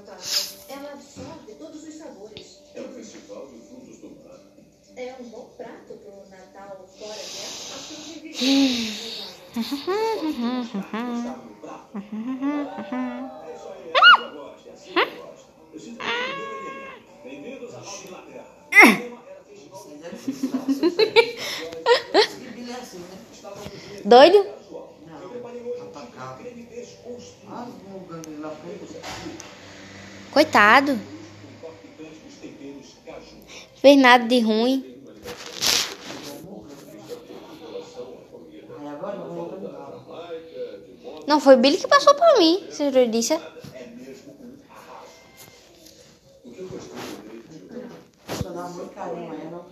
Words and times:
Ela 0.00 0.92
absorve 0.94 1.54
todos 1.58 1.86
os 1.86 1.94
sabores. 1.94 2.62
É 2.74 2.80
um 2.80 2.88
festival 2.88 3.46
de 3.48 3.58
frutos 3.60 3.98
do 3.98 4.08
mar. 4.24 4.40
É 4.96 5.14
um 5.20 5.24
bom 5.24 5.50
prato 5.58 5.92
pro 5.94 6.26
Natal 6.30 6.88
fora 6.98 7.12
dessa. 7.12 7.74
Acho 7.74 7.94
que 7.94 8.10
eu 8.10 8.22
devia. 8.22 8.40
Está 9.56 9.76
no 11.36 11.54
prato. 11.56 11.98
É 11.98 11.98
isso 13.54 13.68
aí, 13.68 13.92
eu 14.22 14.30
gosto, 14.32 14.68
é 14.68 14.72
assim 14.72 14.92
que 14.94 14.98
eu 15.00 15.04
gosto. 15.22 15.46
Eu 15.74 15.80
sinto 15.80 15.98
que 15.98 16.04
o 16.06 17.20
primeiro 17.20 17.64
elemento. 17.66 17.68
Bem-vindos 17.68 17.74
à 17.74 17.80
Nova 17.80 18.04
Inglaterra. 18.06 18.46
O 19.70 19.88
né? 19.90 20.08
Doido? 24.06 24.38
Não, 25.06 25.18
atacado. 25.88 26.42
Ah, 27.46 27.66
Coitado. 30.32 30.98
Fez 33.76 33.98
nada 33.98 34.24
de 34.24 34.40
ruim. 34.40 34.84
Eu. 41.02 41.24
Não, 41.26 41.40
foi 41.40 41.56
Billy 41.56 41.78
que 41.78 41.88
passou 41.88 42.14
pra 42.14 42.38
mim, 42.38 42.66
você 42.68 42.90
já 42.90 43.04
disse. 43.06 43.38
Muito 48.74 48.94
carinho 48.94 49.32
a 49.32 49.36
ela. 49.36 49.66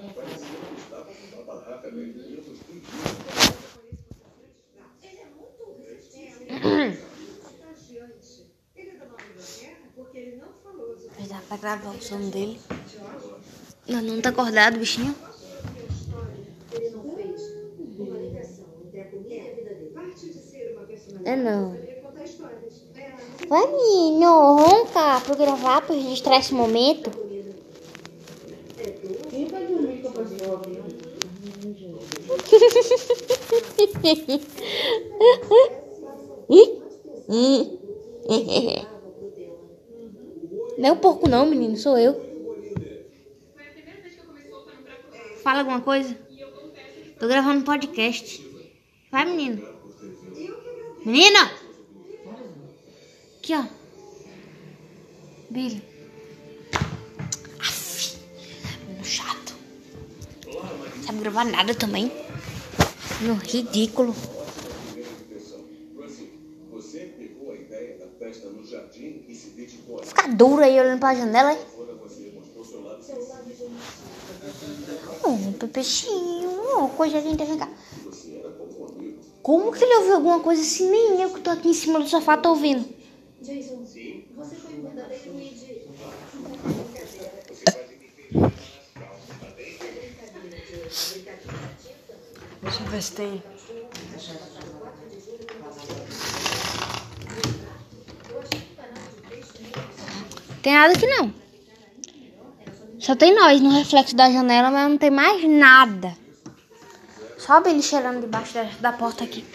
Pra 11.49 11.57
gravar 11.57 11.91
o 11.91 12.03
som 12.03 12.29
dele. 12.29 12.61
Não, 13.89 14.03
não 14.03 14.21
tá 14.21 14.29
acordado, 14.29 14.79
bichinho. 14.79 15.15
É 21.25 21.37
não. 21.37 21.75
Vai, 23.49 23.67
menino, 23.67 24.57
ronca 24.57 25.21
pra 25.21 25.35
gravar, 25.35 25.81
pra 25.81 25.95
registrar 25.95 26.39
esse 26.39 26.53
momento. 26.53 27.11
Quem 29.31 29.47
vai 29.47 29.67
dormir 29.67 30.03
com 30.03 30.09
a 30.09 30.13
pessoa 30.13 30.61
aqui? 30.61 30.79
Não 40.79 40.91
é 40.91 40.93
o 40.93 40.97
porco 40.97 41.29
não, 41.29 41.45
menino, 41.45 41.77
sou 41.77 41.99
eu. 41.99 42.15
Fala 45.43 45.59
alguma 45.59 45.81
coisa? 45.81 46.17
Tô 47.19 47.27
gravando 47.27 47.61
um 47.61 47.65
podcast. 47.65 48.41
Vai, 49.11 49.25
menino. 49.25 49.67
Menina! 51.05 51.51
Aqui, 53.39 53.55
ó. 53.55 53.65
Aff, 57.59 58.19
menino 58.87 59.05
chato. 59.05 59.57
Não 60.47 61.03
sabe 61.03 61.19
gravar 61.19 61.45
nada 61.45 61.75
também. 61.75 62.13
No 63.23 63.35
ridículo. 63.35 64.15
Russell, 65.97 66.29
você 66.71 67.01
pegou 67.19 67.51
a 67.51 67.57
ideia 67.57 67.99
da 67.99 68.07
festa 68.07 68.49
no 68.51 68.65
jardim 68.65 68.98
e 68.98 68.98
se 68.98 68.98
dedicou 68.98 68.98
a 68.98 68.98
Fica 70.03 70.29
duro 70.29 70.63
aí 70.63 70.79
olhando 70.79 71.01
pra 71.01 71.15
janela, 71.15 71.53
hein? 71.53 71.59
Oh, 75.25 75.53
Pepechinho, 75.59 76.51
oh, 76.77 76.89
coisa 76.89 77.21
linda, 77.21 77.45
vem 77.45 77.59
cá. 77.59 77.69
Como 79.43 79.69
um 79.69 79.73
que 79.73 79.83
ele 79.83 79.97
ouviu 79.99 80.15
alguma 80.17 80.41
coisa 80.41 80.61
assim? 80.61 80.91
Nem 80.91 81.23
eu 81.23 81.33
que 81.33 81.41
tô 81.41 81.51
aqui 81.51 81.69
em 81.69 81.75
cima 81.75 81.99
do 81.99 82.09
sofá 82.09 82.37
tô 82.37 82.51
ouvindo. 82.51 82.85
Jason, 83.41 83.87
você 84.37 84.57
foi 84.57 84.75
um 84.75 84.83
verdadeiro 84.83 85.25
tá 85.25 85.33
bem? 85.33 85.57
Deixa 92.63 92.83
eu 92.83 92.87
ver 92.89 93.03
se 93.03 93.13
tem. 93.13 93.43
Tem 100.69 100.75
nada 100.77 100.93
aqui 100.93 101.07
não. 101.07 101.33
Só 103.01 103.17
tem 103.17 103.35
nós 103.35 103.59
no 103.59 103.71
reflexo 103.71 104.15
da 104.15 104.31
janela, 104.31 104.71
mas 104.71 104.91
não 104.91 104.99
tem 104.99 105.09
mais 105.11 105.43
nada. 105.49 106.15
Só 107.39 107.63
ele 107.65 107.81
cheirando 107.81 108.21
debaixo 108.21 108.53
da, 108.53 108.65
da 108.79 108.93
porta 108.93 109.25
aqui. 109.25 109.47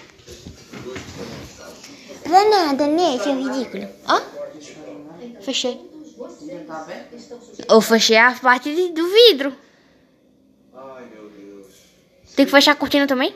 É 2.26 2.50
nada, 2.50 2.88
né, 2.88 3.20
seu 3.20 3.36
ridículo? 3.38 3.88
Ó. 4.08 4.22
Fechei. 5.42 5.80
Eu 7.70 7.80
fechei 7.80 8.18
a 8.18 8.32
parte 8.32 8.74
de- 8.74 8.90
do 8.94 9.08
vidro. 9.08 9.56
Tem 12.36 12.44
que 12.48 12.52
fechar 12.52 12.72
a 12.72 12.76
cortina 12.76 13.06
também? 13.06 13.36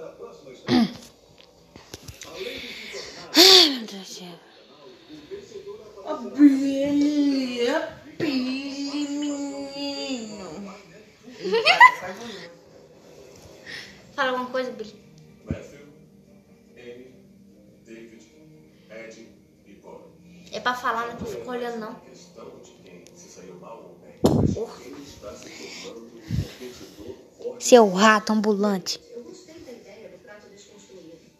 Na 0.00 0.08
próxima 0.12 0.52
estrela. 0.52 0.88
Ai, 3.36 3.70
meu 3.70 3.86
Deus 3.86 3.90
do 3.90 4.04
céu. 4.14 4.38
Ó, 6.04 6.16
Billy, 6.16 7.66
Billy, 8.18 9.08
menino. 9.08 10.74
Fala 14.14 14.30
alguma 14.30 14.50
coisa, 14.50 14.70
Billy. 14.70 15.09
É 20.52 20.60
pra 20.60 20.74
falar, 20.74 21.06
não 21.06 21.12
é 21.12 21.16
pra 21.16 21.26
ficar 21.26 21.50
olhando, 21.50 21.78
não. 21.78 21.96
Seu 27.58 27.88
rato 27.90 28.32
ambulante. 28.32 29.00